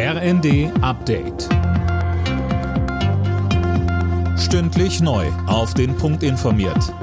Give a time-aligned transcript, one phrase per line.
[0.00, 1.48] RND Update.
[4.38, 5.26] Stündlich neu.
[5.48, 6.94] Auf den Punkt informiert.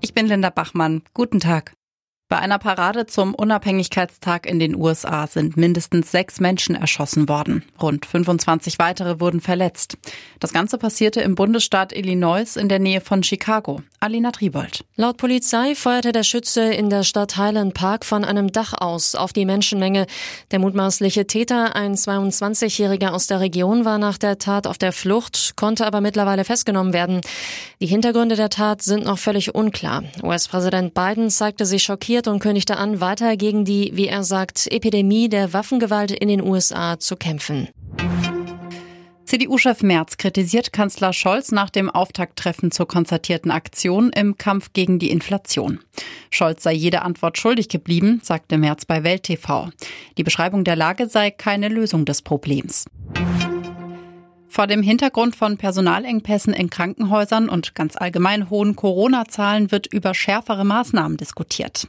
[0.00, 1.02] Ich bin Linda Bachmann.
[1.14, 1.74] Guten Tag.
[2.28, 7.62] Bei einer Parade zum Unabhängigkeitstag in den USA sind mindestens sechs Menschen erschossen worden.
[7.80, 9.96] Rund 25 weitere wurden verletzt.
[10.40, 13.80] Das Ganze passierte im Bundesstaat Illinois in der Nähe von Chicago.
[14.06, 14.84] Alina Tribold.
[14.94, 19.32] Laut Polizei feuerte der Schütze in der Stadt Highland Park von einem Dach aus auf
[19.32, 20.06] die Menschenmenge.
[20.52, 25.56] Der mutmaßliche Täter, ein 22-Jähriger aus der Region, war nach der Tat auf der Flucht,
[25.56, 27.20] konnte aber mittlerweile festgenommen werden.
[27.80, 30.04] Die Hintergründe der Tat sind noch völlig unklar.
[30.22, 35.28] US-Präsident Biden zeigte sich schockiert und kündigte an, weiter gegen die, wie er sagt, Epidemie
[35.28, 37.66] der Waffengewalt in den USA zu kämpfen.
[39.26, 45.10] CDU-Chef Merz kritisiert Kanzler Scholz nach dem Auftakttreffen zur konzertierten Aktion im Kampf gegen die
[45.10, 45.80] Inflation.
[46.30, 49.70] Scholz sei jede Antwort schuldig geblieben, sagte Merz bei Welt TV.
[50.16, 52.84] Die Beschreibung der Lage sei keine Lösung des Problems.
[54.56, 60.64] Vor dem Hintergrund von Personalengpässen in Krankenhäusern und ganz allgemein hohen Corona-Zahlen wird über schärfere
[60.64, 61.88] Maßnahmen diskutiert.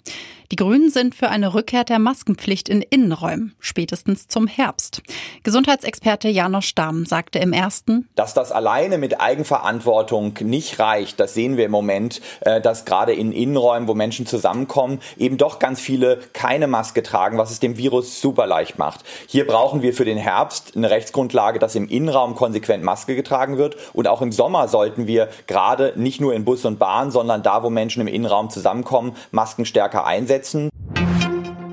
[0.52, 5.02] Die Grünen sind für eine Rückkehr der Maskenpflicht in Innenräumen, spätestens zum Herbst.
[5.44, 11.20] Gesundheitsexperte Janosch Stamm sagte im ersten, dass das alleine mit Eigenverantwortung nicht reicht.
[11.20, 15.60] Das sehen wir im Moment, äh, dass gerade in Innenräumen, wo Menschen zusammenkommen, eben doch
[15.60, 19.04] ganz viele keine Maske tragen, was es dem Virus super leicht macht.
[19.28, 22.36] Hier brauchen wir für den Herbst eine Rechtsgrundlage, dass im Innenraum
[22.84, 23.78] Maske getragen wird.
[23.94, 27.64] Und auch im Sommer sollten wir gerade nicht nur in Bus und Bahn, sondern da,
[27.64, 30.70] wo Menschen im Innenraum zusammenkommen, Masken stärker einsetzen einsetzen.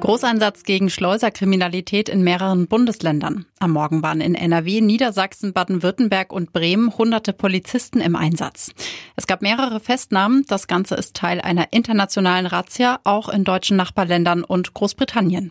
[0.01, 3.47] Großeinsatz gegen Schleuserkriminalität in mehreren Bundesländern.
[3.59, 8.73] Am Morgen waren in NRW, Niedersachsen, Baden-Württemberg und Bremen hunderte Polizisten im Einsatz.
[9.17, 10.45] Es gab mehrere Festnahmen.
[10.47, 15.49] Das Ganze ist Teil einer internationalen Razzia, auch in deutschen Nachbarländern und Großbritannien.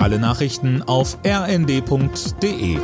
[0.00, 2.78] Alle Nachrichten auf rnd.de